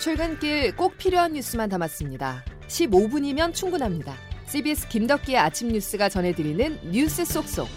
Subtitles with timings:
[0.00, 2.42] 출근길 꼭 필요한 뉴스만 담았습니다.
[2.68, 4.14] 15분이면 충분합니다.
[4.46, 7.68] CBS 김덕기의 아침 뉴스가 전해드리는 뉴스 속속.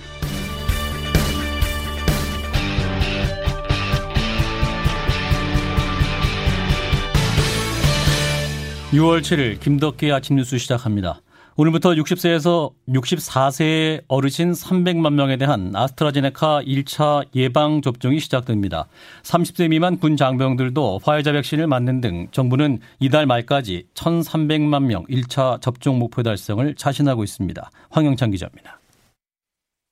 [8.93, 11.19] 6월 7일 김덕기의 아침 뉴스 시작합니다.
[11.55, 18.87] 오늘부터 60세에서 64세 어르신 300만 명에 대한 아스트라제네카 1차 예방 접종이 시작됩니다.
[19.21, 25.99] 30세 미만 군 장병들도 화이자 백신을 맞는 등 정부는 이달 말까지 1,300만 명 1차 접종
[25.99, 27.69] 목표 달성을 자신하고 있습니다.
[27.91, 28.79] 황영찬 기자입니다.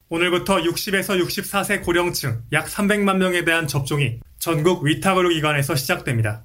[0.10, 6.44] 오늘부터 60에서 64세 고령층 약 300만 명에 대한 접종이 전국 위탁의료기관에서 시작됩니다.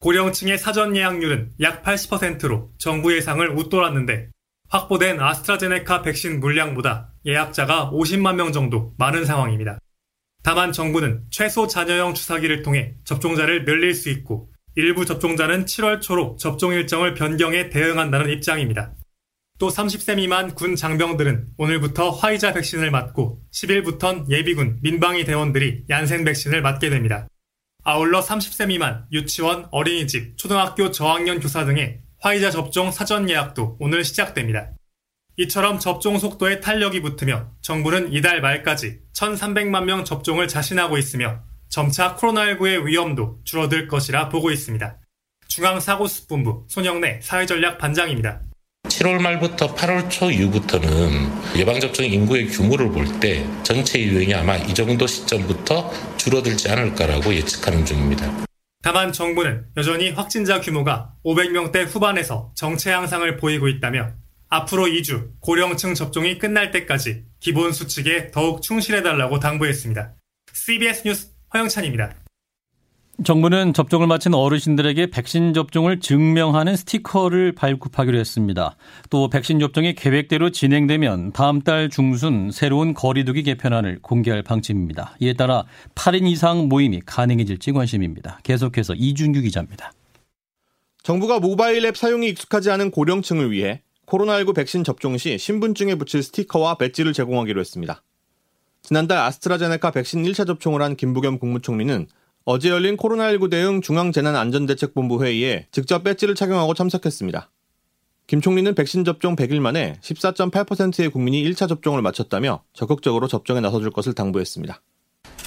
[0.00, 4.30] 고령층의 사전 예약률은 약 80%로 정부 예상을 웃돌았는데
[4.70, 9.78] 확보된 아스트라제네카 백신 물량보다 예약자가 50만 명 정도 많은 상황입니다.
[10.44, 16.72] 다만 정부는 최소 잔여형 주사기를 통해 접종자를 늘릴 수 있고 일부 접종자는 7월 초로 접종
[16.72, 18.94] 일정을 변경해 대응한다는 입장입니다.
[19.58, 26.62] 또 30세 미만 군 장병들은 오늘부터 화이자 백신을 맞고 10일부턴 예비군 민방위 대원들이 얀센 백신을
[26.62, 27.26] 맞게 됩니다.
[27.82, 34.72] 아울러 30세 미만 유치원, 어린이집, 초등학교 저학년 교사 등의 화이자 접종 사전 예약도 오늘 시작됩니다.
[35.38, 42.84] 이처럼 접종 속도에 탄력이 붙으며 정부는 이달 말까지 1,300만 명 접종을 자신하고 있으며 점차 코로나19의
[42.84, 44.98] 위험도 줄어들 것이라 보고 있습니다.
[45.48, 48.42] 중앙사고수본부 손영래 사회전략 반장입니다.
[48.88, 55.06] 7월 말부터 8월 초 이후부터는 예방접종 인구의 규모를 볼 때 전체 유행이 아마 이 정도
[55.06, 58.49] 시점부터 줄어들지 않을까라고 예측하는 중입니다.
[58.82, 64.12] 다만 정부는 여전히 확진자 규모가 500명대 후반에서 정체 양상을 보이고 있다며
[64.48, 70.14] 앞으로 2주 고령층 접종이 끝날 때까지 기본 수칙에 더욱 충실해달라고 당부했습니다.
[70.52, 72.14] CBS 뉴스 허영찬입니다.
[73.22, 78.76] 정부는 접종을 마친 어르신들에게 백신 접종을 증명하는 스티커를 발급하기로 했습니다.
[79.10, 85.16] 또 백신 접종이 계획대로 진행되면 다음 달 중순 새로운 거리두기 개편안을 공개할 방침입니다.
[85.20, 85.64] 이에 따라
[85.94, 88.38] 8인 이상 모임이 가능해질지 관심입니다.
[88.42, 89.92] 계속해서 이준규 기자입니다.
[91.02, 96.76] 정부가 모바일 앱 사용이 익숙하지 않은 고령층을 위해 코로나19 백신 접종 시 신분증에 붙일 스티커와
[96.76, 98.02] 배지를 제공하기로 했습니다.
[98.82, 102.06] 지난달 아스트라제네카 백신 1차 접종을 한 김부겸 국무총리는
[102.44, 107.50] 어제 열린 코로나19 대응 중앙재난안전대책본부 회의에 직접 배지를 착용하고 참석했습니다.
[108.26, 114.14] 김 총리는 백신 접종 100일 만에 14.8%의 국민이 1차 접종을 마쳤다며 적극적으로 접종에 나서줄 것을
[114.14, 114.80] 당부했습니다.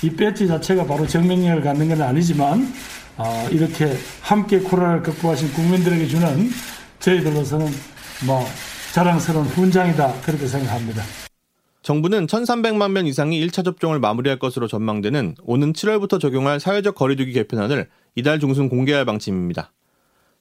[0.03, 2.67] 이 배지 자체가 바로 증명력을 갖는 건 아니지만
[3.17, 6.49] 어, 이렇게 함께 코로나를 극복하신 국민들에게 주는
[6.99, 7.67] 저희들로서는
[8.25, 8.45] 뭐
[8.93, 11.03] 자랑스러운 훈장이다 그렇게 생각합니다.
[11.83, 17.89] 정부는 1,300만 명 이상이 1차 접종을 마무리할 것으로 전망되는 오는 7월부터 적용할 사회적 거리두기 개편안을
[18.15, 19.73] 이달 중순 공개할 방침입니다.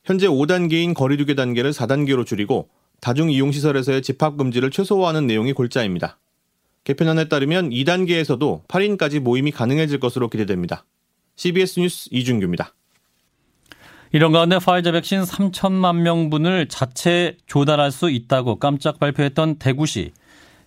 [0.05, 2.69] 현재 5단계인 거리두기 단계를 4단계로 줄이고
[3.01, 6.19] 다중 이용 시설에서의 집합 금지를 최소화하는 내용이 골자입니다.
[6.85, 10.85] 개편안에 따르면 2단계에서도 8인까지 모임이 가능해질 것으로 기대됩니다.
[11.35, 12.73] CBS 뉴스 이준규입니다.
[14.13, 20.13] 이런 가운데 파이자 백신 3천만 명분을 자체 조달할 수 있다고 깜짝 발표했던 대구시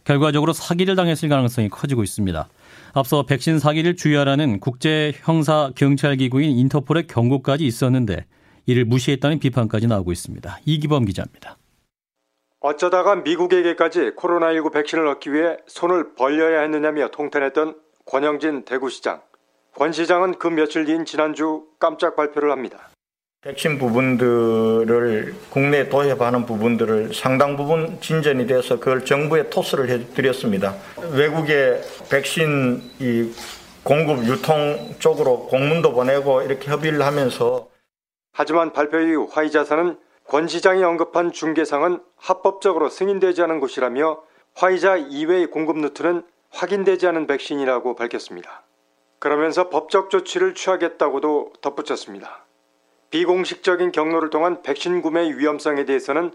[0.06, 2.48] 결과적으로 사기를 당했을 가능성이 커지고 있습니다.
[2.94, 8.26] 앞서 백신 사기를 주의하라는 국제 형사 경찰 기구인 인터폴의 경고까지 있었는데
[8.68, 10.60] 이를 무시했다는 비판까지 나오고 있습니다.
[10.66, 11.58] 이기범 기자입니다.
[12.62, 19.22] 어쩌다가 미국에게까지 코로나19 백신을 얻기 위해 손을 벌려야 했느냐며 통탄했던 권영진 대구시장.
[19.76, 22.90] 권 시장은 그 며칠 뒤인 지난주 깜짝 발표를 합니다.
[23.46, 30.74] 백신 부분들을 국내에 도입하는 부분들을 상당 부분 진전이 돼서 그걸 정부에 토스를 해드렸습니다.
[31.14, 31.80] 외국의
[32.10, 33.32] 백신 이
[33.84, 37.68] 공급 유통 쪽으로 공문도 보내고 이렇게 협의를 하면서
[38.34, 44.24] 하지만 발표 이후 화이자사는 권 시장이 언급한 중개상은 합법적으로 승인되지 않은 곳이라며
[44.56, 48.64] 화이자 이외의 공급 루트는 확인되지 않은 백신이라고 밝혔습니다.
[49.20, 52.46] 그러면서 법적 조치를 취하겠다고도 덧붙였습니다.
[53.16, 56.34] 비공식적인 경로를 통한 백신 구매 위험성에 대해서는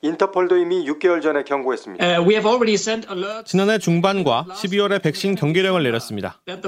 [0.00, 2.02] 인터폴도 이미 6개월 전에 경고했습니다.
[2.02, 6.40] Uh, 지난해 중반과 12월에 백신 경계령을 내렸습니다.
[6.48, 6.58] Um,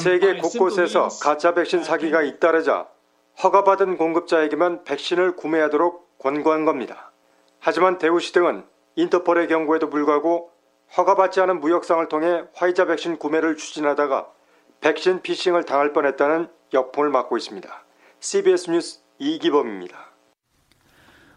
[0.00, 2.88] 세계 곳곳에서 가짜 백신 사기가 잇따르자
[3.42, 7.12] 허가받은 공급자에게만 백신을 구매하도록 권고한 겁니다.
[7.60, 8.64] 하지만 대우시 등은
[8.96, 10.48] 인터폴의 경고에도 불구하고
[10.96, 14.28] 허가받지 않은 무역상을 통해 화이자 백신 구매를 추진하다가
[14.80, 17.68] 백신 피싱을 당할 뻔했다는 역풍을 맞고 있습니다.
[18.20, 19.96] CBS 뉴스 이기범입니다.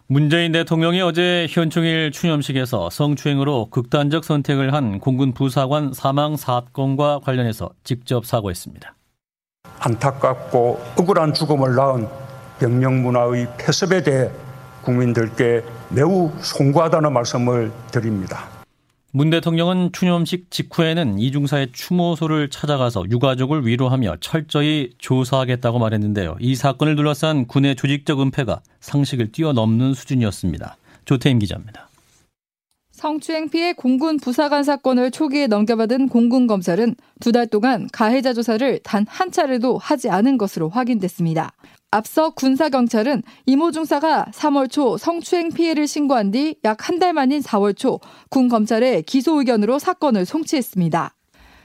[0.06, 8.24] 문재인 대통령이 어제 현충일 추념식에서 성추행으로 극단적 선택을 한 공군 부사관 사망 사건과 관련해서 직접
[8.24, 8.94] 사과했습니다.
[9.80, 12.08] 안타깝고 억울한 죽음을 낳은
[12.58, 14.30] 병력 문화의 폐습에 대해
[14.82, 18.57] 국민들께 매우 송구하다는 말씀을 드립니다.
[19.12, 26.36] 문 대통령은 추념식 직후에는 이중사의 추모소를 찾아가서 유가족을 위로하며 철저히 조사하겠다고 말했는데요.
[26.40, 30.76] 이 사건을 둘러싼 군의 조직적 은폐가 상식을 뛰어넘는 수준이었습니다.
[31.06, 31.88] 조태임 기자입니다.
[32.90, 39.06] 성추행 피해 공군 부사관 사건을 초기에 넘겨받은 공군 검찰은 두 달 동안 가해자 조사를 단
[39.08, 41.52] 한 차례도 하지 않은 것으로 확인됐습니다.
[41.90, 47.76] 앞서 군사경찰은 이모 중사가 3월 초 성추행 피해를 신고한 뒤 약 한 달 만인 4월
[47.76, 51.14] 초 군 검찰에 기소 의견으로 사건을 송치했습니다.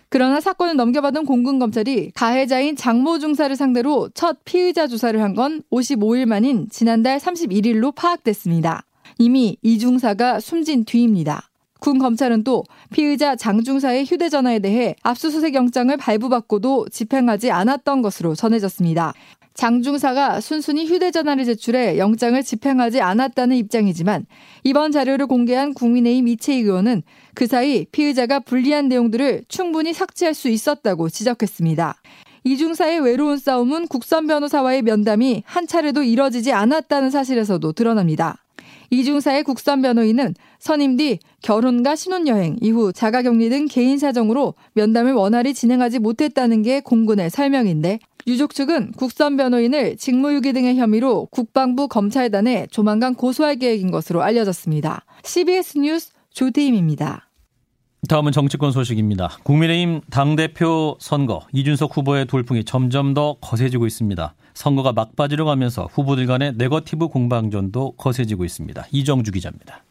[0.10, 6.26] 그러나 사건을 넘겨받은 공군 검찰이 가해자인 장모 중사를 상대로 첫 피의자 조사를 한 건 55일
[6.28, 8.84] 만인 지난달 31일로 파악됐습니다.
[9.18, 11.50] 이미 이 중사가 숨진 뒤입니다.
[11.80, 19.14] 군 검찰은 또 피의자 장 중사의 휴대전화에 대해 압수수색 영장을 발부받고도 집행하지 않았던 것으로 전해졌습니다.
[19.54, 24.26] 장중사가 순순히 휴대전화를 제출해 영장을 집행하지 않았다는 입장이지만
[24.64, 27.04] 이번 자료를 공개한 국민의힘 이채희 의원은
[27.34, 31.96] 그 사이 피의자가 불리한 내용들을 충분히 삭제할 수 있었다고 지적했습니다.
[32.46, 38.44] 이중사의 외로운 싸움은 국선 변호사와의 면담이 한 차례도 이뤄지지 않았다는 사실에서도 드러납니다.
[38.90, 46.00] 이중사의 국선 변호인은 선임 뒤 결혼과 신혼여행 이후 자가격리 등 개인 사정으로 면담을 원활히 진행하지
[46.00, 53.58] 못했다는 게 공군의 설명인데 유족 측은 국선 변호인을 직무유기 등의 혐의로 국방부 검찰단에 조만간 고소할
[53.58, 55.06] 계획인 것으로 알려졌습니다.
[55.24, 57.30] CBS 뉴스 조태임입니다.
[58.10, 59.38] 다음은 정치권 소식입니다.
[59.44, 64.36] 국민의힘 당대표 선거 이준석 후보의 돌풍이 점점 더 거세지고 있습니다.
[64.54, 68.88] 선거가 막바지로 가면서 후보들 간의 네거티브 공방전도 거세지고 있습니다.
[68.92, 69.84] 이정주 기자입니다.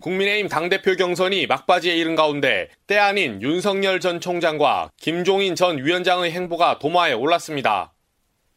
[0.00, 6.78] 국민의힘 당대표 경선이 막바지에 이른 가운데 때 아닌 윤석열 전 총장과 김종인 전 위원장의 행보가
[6.78, 7.92] 도마에 올랐습니다.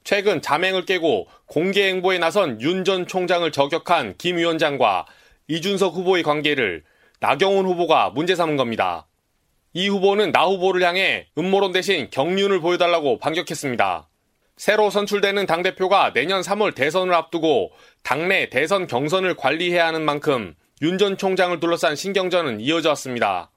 [0.03, 5.07] 최근 자맹을 깨고 공개 행보에 나선 윤 전 총장을 저격한 김 위원장과
[5.47, 6.83] 이준석 후보의 관계를
[7.19, 9.07] 나경원 후보가 문제 삼은 겁니다.
[9.73, 14.07] 이 후보는 나 후보를 향해 음모론 대신 경륜을 보여달라고 반격했습니다.
[14.57, 17.71] 새로 선출되는 당대표가 내년 3월 대선을 앞두고
[18.03, 23.51] 당내 대선 경선을 관리해야 하는 만큼 윤 전 총장을 둘러싼 신경전은 이어져 왔습니다.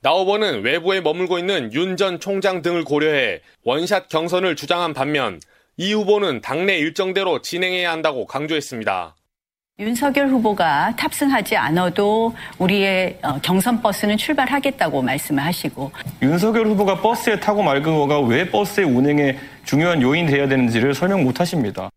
[0.00, 5.40] 나 후보는 외부에 머물고 있는 윤 전 총장 등을 고려해 원샷 경선을 주장한 반면
[5.76, 9.16] 이 후보는 당내 일정대로 진행해야 한다고 강조했습니다.
[9.78, 15.90] 윤석열 후보가 탑승하지 않아도 우리의 어, 경선 버스는 출발하겠다고 말씀을 하시고
[16.22, 21.40] 윤석열 후보가 버스에 타고 맑은 거가 왜 버스의 운행에 중요한 요인이 돼야 되는지를 설명 못
[21.40, 21.90] 하십니다.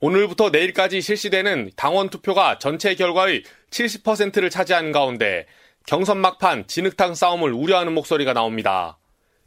[0.00, 5.46] 오늘부터 내일까지 실시되는 당원 투표가 전체 결과의 70%를 차지하는 가운데
[5.86, 8.98] 경선 막판 진흙탕 싸움을 우려하는 목소리가 나옵니다.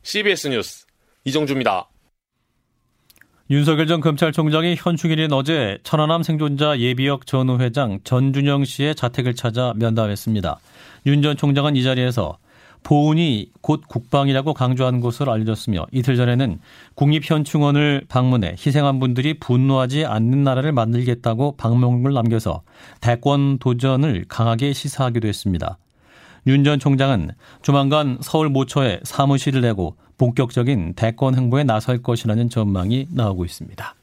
[0.03, 0.85] CBS 뉴스
[1.25, 1.89] 이정주입니다.
[3.49, 10.59] 윤석열 전 검찰총장이 현충일인 어제 천안함 생존자 예비역 전 회장 전준영 씨의 자택을 찾아 면담했습니다.
[11.07, 12.37] 윤 전 총장은 이 자리에서
[12.83, 16.59] 보훈이 곧 국방이라고 강조한 것으로 알려졌으며 이틀 전에는
[16.95, 22.61] 국립현충원을 방문해 희생한 분들이 분노하지 않는 나라를 만들겠다고 방문을 남겨서
[23.01, 25.77] 대권 도전을 강하게 시사하기도 했습니다.
[26.45, 27.31] 윤 전 총장은
[27.61, 33.95] 조만간 서울 모처에 사무실을 내고 본격적인 대권 행보에 나설 것이라는 전망이 나오고 있습니다.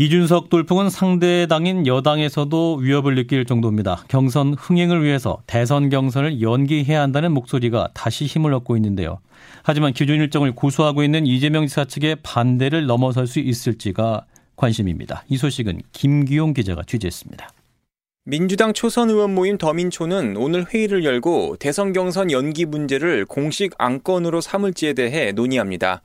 [0.00, 4.04] 이준석 돌풍은 상대 당인 여당에서도 위협을 느낄 정도입니다.
[4.06, 9.18] 경선 흥행을 위해서 대선 경선을 연기해야 한다는 목소리가 다시 힘을 얻고 있는데요.
[9.64, 14.24] 하지만 기존 일정을 고수하고 있는 이재명 지사 측의 반대를 넘어설 수 있을지가
[14.54, 15.24] 관심입니다.
[15.28, 17.50] 이 소식은 김기용 기자가 취재했습니다.
[18.24, 24.92] 민주당 초선 의원 모임 더민초는 오늘 회의를 열고 대선 경선 연기 문제를 공식 안건으로 삼을지에
[24.92, 26.02] 대해 논의합니다.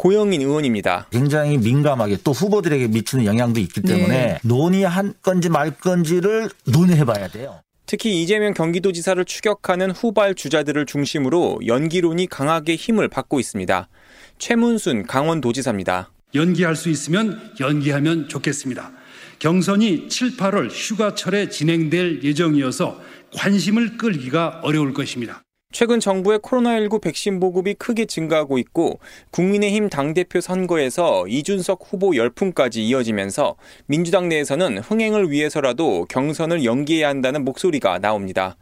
[0.00, 1.08] 고영인 의원입니다.
[1.10, 4.38] 굉장히 민감하게 또 후보들에게 미치는 영향도 있기 때문에 네.
[4.42, 7.60] 논의한 건지 말 건지를 논의해 봐야 돼요.
[7.84, 13.90] 특히 이재명 경기도지사를 추격하는 후발 주자들을 중심으로 연기론이 강하게 힘을 받고 있습니다.
[14.38, 16.10] 최문순 강원도지사입니다.
[16.34, 18.92] 연기할 수 있으면 연기하면 좋겠습니다.
[19.38, 22.98] 경선이 7, 8월 휴가철에 진행될 예정이어서
[23.34, 25.42] 관심을 끌기가 어려울 것입니다.
[25.72, 28.98] 최근 정부의 코로나19 백신 보급이 크게 증가하고 있고
[29.30, 33.54] 국민의힘 당대표 선거에서 이준석 후보 열풍까지 이어지면서
[33.86, 38.56] 민주당 내에서는 흥행을 위해서라도 경선을 연기해야 한다는 목소리가 나옵니다.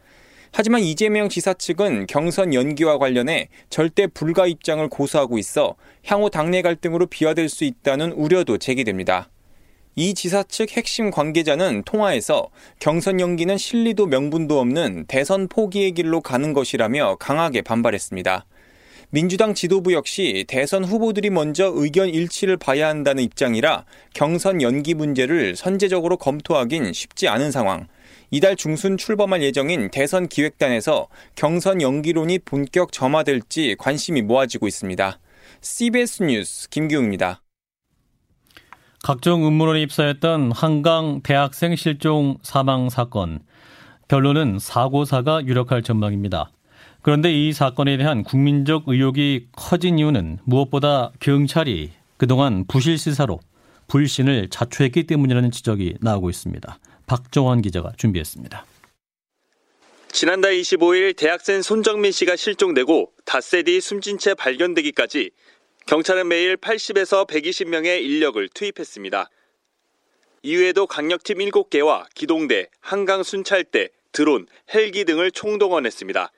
[0.51, 5.75] 하지만 이재명 지사 측은 경선 연기와 관련해 절대 불가 입장을 고수하고 있어
[6.05, 9.29] 향후 당내 갈등으로 비화될 수 있다는 우려도 제기됩니다.
[9.95, 16.53] 이 지사 측 핵심 관계자는 통화에서 경선 연기는 실리도 명분도 없는 대선 포기의 길로 가는
[16.53, 18.45] 것이라며 강하게 반발했습니다.
[19.11, 26.15] 민주당 지도부 역시 대선 후보들이 먼저 의견 일치를 봐야 한다는 입장이라 경선 연기 문제를 선제적으로
[26.17, 27.87] 검토하긴 쉽지 않은 상황.
[28.29, 35.19] 이달 중순 출범할 예정인 대선 기획단에서 경선 연기론이 본격 점화될지 관심이 모아지고 있습니다.
[35.61, 37.41] CBS 뉴스 김기웅입니다.
[39.01, 43.39] 각종 음모론에 입사했던 한강 대학생 실종 사망 사건.
[44.09, 46.51] 결론은 사고사가 유력할 전망입니다.
[47.01, 53.39] 그런데 이 사건에 대한 국민적 의혹이 커진 이유는 무엇보다 경찰이 그동안 부실 시사로
[53.87, 56.79] 불신을 자초했기 때문이라는 지적이 나오고 있습니다.
[57.07, 58.65] 박정환 기자가 준비했습니다.
[60.11, 65.31] 지난달 25일 대학생 손정민 씨가 실종되고 닷새 뒤 숨진 채 발견되기까지
[65.89, 69.27] 경찰은 매일 80에서 120명의 인력을 투입했습니다.
[70.43, 76.31] 이후에도 강력팀 7개와 기동대, 한강 순찰대, 드론, 헬기 등을 총동원했습니다.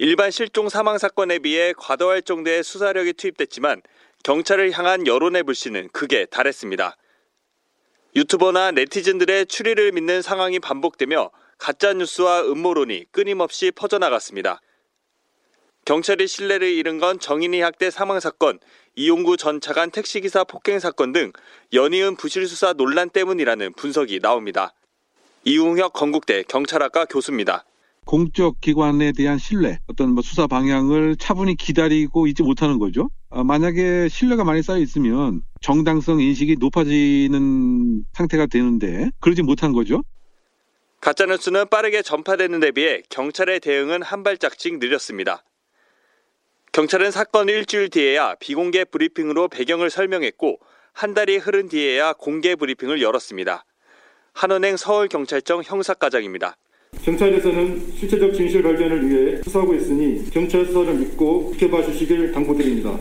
[0.00, 3.80] 일반 실종 사망 사건에 비해 과도할 정도의 수사력이 투입됐지만
[4.22, 6.94] 경찰을 향한 여론의 불신은 극에 달했습니다.
[8.16, 14.60] 유튜버나 네티즌들의 추리를 믿는 상황이 반복되며 가짜 뉴스와 음모론이 끊임없이 퍼져나갔습니다.
[15.86, 18.58] 경찰이 신뢰를 잃은 건 정인이 학대 사망 사건,
[18.96, 21.32] 이용구 전 차관 택시기사 폭행 사건 등
[21.72, 24.74] 연이은 부실 수사 논란 때문이라는 분석이 나옵니다.
[25.44, 27.64] 이웅혁 건국대 경찰학과 교수입니다.
[28.04, 33.08] 공적 기관에 대한 신뢰, 어떤 뭐 수사 방향을 차분히 기다리고 있지 못하는 거죠.
[33.30, 40.02] 아, 만약에 신뢰가 많이 쌓여 있으면 정당성 인식이 높아지는 상태가 되는데 그러지 못한 거죠.
[41.00, 45.44] 가짜뉴스는 빠르게 전파되는 데 비해 경찰의 대응은 한 발짝씩 느렸습니다.
[46.76, 50.60] 경찰은 사건 일주일 뒤에야 비공개 브리핑으로 배경을 설명했고
[50.92, 53.64] 한 달이 흐른 뒤에야 공개 브리핑을 열었습니다.
[54.34, 56.58] 한은행 서울경찰청 형사과장입니다.
[57.02, 62.98] 경찰에서는 실체적 진실 발견을 위해 수사하고 있으니 경찰 수사를 믿고 지켜봐 주시길 당부드립니다.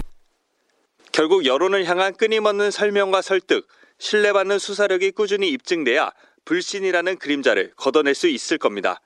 [1.11, 3.67] 결국 여론을 향한 끊임없는 설명과 설득,
[3.97, 6.13] 신뢰받는 수사력이 꾸준히 입증돼야
[6.45, 9.01] 불신이라는 그림자를 걷어낼 수 있을 겁니다.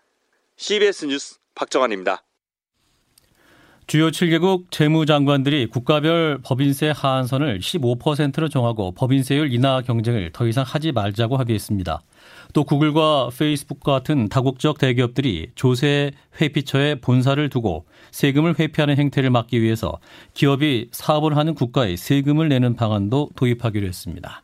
[0.58, 2.24] CBS 뉴스 박정환입니다.
[3.90, 11.38] 주요 7개국 재무장관들이 국가별 법인세 하한선을 15%로 정하고 법인세율 인하 경쟁을 더 이상 하지 말자고
[11.38, 12.04] 합의했습니다.
[12.54, 19.98] 또 구글과 페이스북 같은 다국적 대기업들이 조세 회피처에 본사를 두고 세금을 회피하는 행태를 막기 위해서
[20.36, 24.44] 기업이 사업을 하는 국가에 세금을 내는 방안도 도입하기로 했습니다.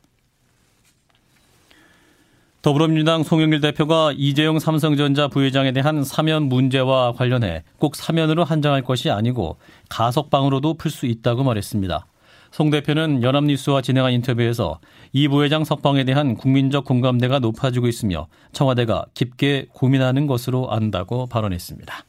[2.66, 9.58] 더불어민주당 송영길 대표가 이재용 삼성전자 부회장에 대한 사면 문제와 관련해 꼭 사면으로 한정할 것이 아니고
[9.90, 12.08] 가석방으로도 풀 수 있다고 말했습니다.
[12.50, 14.80] 송 대표는 연합뉴스와 진행한 인터뷰에서
[15.14, 22.04] 이 부회장 석방에 대한 국민적 공감대가 높아지고 있으며 청와대가 깊게 고민하는 것으로 안다고 발언했습니다.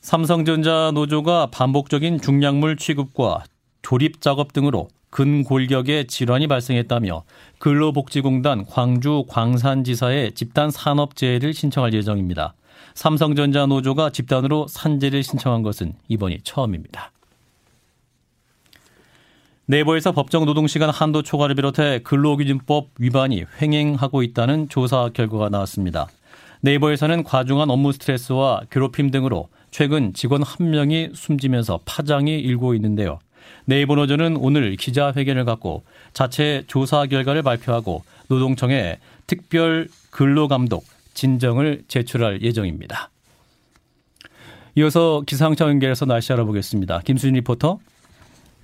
[0.00, 3.44] 삼성전자 노조가 반복적인 중량물 취급과
[3.82, 7.22] 조립 작업 등으로 근골격에 질환이 발생했다며
[7.58, 12.52] 근로복지공단 광주 광산지사에 집단 산업재해를 신청할 예정입니다.
[12.94, 17.12] 삼성전자 노조가 집단으로 산재를 신청한 것은 이번이 처음입니다.
[19.64, 26.08] 내부에서 법정 노동시간 한도 초과를 비롯해 근로기준법 위반이 횡행하고 있다는 조사 결과가 나왔습니다.
[26.60, 33.18] 네이버에서는 과중한 업무 스트레스와 괴롭힘 등으로 최근 직원 한 명이 숨지면서 파장이 일고 있는데요.
[33.64, 40.84] 네이버 노조는 오늘 기자회견을 갖고 자체 조사 결과를 발표하고 노동청에 특별 근로감독
[41.14, 43.10] 진정을 제출할 예정입니다.
[44.76, 47.00] 이어서 기상청 연결해서 날씨 알아보겠습니다.
[47.00, 47.78] 김수진 리포터.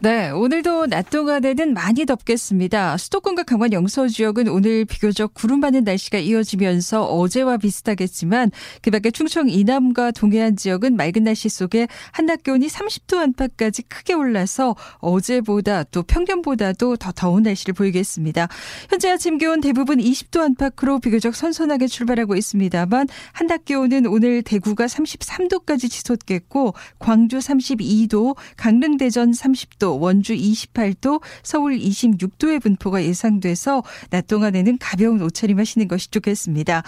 [0.03, 2.97] 네, 오늘도 낮 동안에는 많이 덥겠습니다.
[2.97, 8.51] 수도권과 강원 영서 지역은 오늘 비교적 구름 많은 날씨가 이어지면서 어제와 비슷하겠지만
[8.83, 15.85] 그밖에 충청 이남과 동해안 지역은 맑은 날씨 속에 한낮 기온이 30도 안팎까지 크게 올라서 어제보다
[15.85, 18.49] 또 평년보다도 더 더운 날씨를 보이겠습니다.
[18.91, 25.89] 현재 아침 기온 대부분 20도 안팎으로 비교적 선선하게 출발하고 있습니다만 한낮 기온은 오늘 대구가 33도까지
[25.89, 35.21] 치솟겠고 광주 32도, 강릉 대전 30도 원주 28도, 서울 26도의 분포가 예상돼서 낮 동안에는 가벼운
[35.23, 36.83] 옷차림 하시는 것이 좋겠습니다.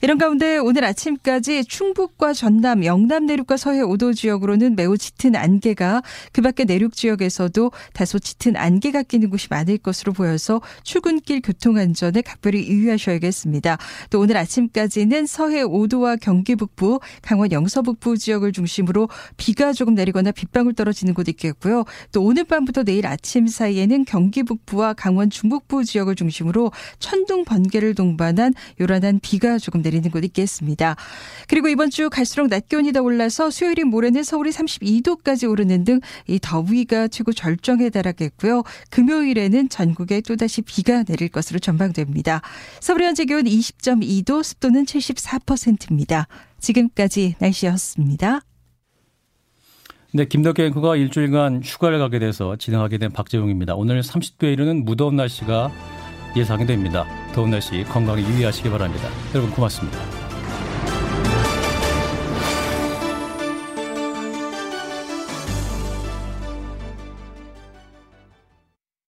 [0.00, 6.02] 이런 가운데 오늘 아침까지 충북과 전남, 영남 내륙과 서해 5도 지역으로는 매우 짙은 안개가
[6.32, 12.22] 그 밖에 내륙 지역에서도 다소 짙은 안개가 끼는 곳이 많을 것으로 보여서 출근길 교통 안전에
[12.22, 13.78] 각별히 유의하셔야겠습니다.
[14.10, 20.30] 또 오늘 아침까지는 서해 5도와 경기 북부, 강원 영서 북부 지역을 중심으로 비가 조금 내리거나
[20.30, 21.84] 빗방울 떨어지는 곳 있겠고요.
[22.12, 28.54] 또 오늘 밤부터 내일 아침 사이에는 경기 북부와 강원 중북부 지역을 중심으로 천둥 번개를 동반한
[28.80, 30.96] 요란한 비가 조금 내리는 곳 있겠습니다.
[31.48, 36.38] 그리고 이번 주 갈수록 낮 기온이 더 올라서 수요일인 모레는 서울이 32도까지 오르는 등 이
[36.40, 38.62] 더위가 최고 절정에 달하겠고요.
[38.90, 42.42] 금요일에는 전국에 또다시 비가 내릴 것으로 전망됩니다.
[42.80, 46.26] 서울의 현재 기온 20.2도, 습도는 74%입니다.
[46.60, 48.40] 지금까지 날씨였습니다.
[50.12, 53.74] 네, 김덕기 앵커가 일주일간 휴가를 가게 돼서 진행하게 된 박재웅입니다.
[53.74, 55.70] 오늘 30도에 이르는 무더운 날씨가
[56.36, 57.06] 예상이 됩니다.
[57.34, 59.08] 더운 날씨 건강에 유의하시기 바랍니다.
[59.34, 60.27] 여러분 고맙습니다.